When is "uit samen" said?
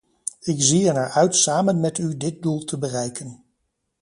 1.09-1.79